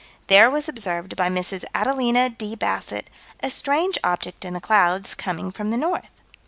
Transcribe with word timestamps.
there 0.25 0.49
was 0.49 0.67
observed 0.67 1.15
by 1.15 1.29
Mrs. 1.29 1.63
Adelina 1.75 2.27
D. 2.27 2.55
Bassett, 2.55 3.07
"a 3.43 3.51
strange 3.51 3.99
object 4.03 4.43
in 4.43 4.55
the 4.55 4.59
clouds, 4.59 5.13
coming 5.13 5.51
from 5.51 5.69
the 5.69 5.77
north." 5.77 6.09